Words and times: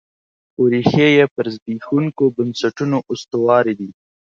خو 0.53 0.61
ریښې 0.71 1.07
یې 1.17 1.25
پر 1.35 1.45
زبېښونکو 1.55 2.23
بنسټونو 2.37 2.97
استوارې 3.13 3.73
دي. 3.79 3.89